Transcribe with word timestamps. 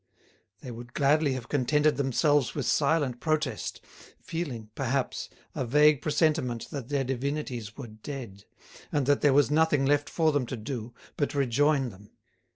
They 0.61 0.71
would 0.71 0.95
gladly 0.95 1.33
have 1.33 1.47
contented 1.47 1.95
themselves 1.95 2.55
with 2.55 2.65
silent 2.65 3.19
protest, 3.19 3.81
feeling, 4.19 4.71
perhaps, 4.73 5.29
a 5.53 5.63
vague 5.63 6.01
presentiment 6.01 6.71
that 6.71 6.89
their 6.89 7.03
divinities 7.03 7.77
were 7.77 7.85
dead, 7.85 8.45
and 8.91 9.05
that 9.05 9.21
there 9.21 9.31
was 9.31 9.51
nothing 9.51 9.85
left 9.85 10.09
for 10.09 10.31
them 10.31 10.47
to 10.47 10.57
do 10.57 10.95
but 11.17 11.35
rejoin 11.35 11.89
them. 11.89 12.09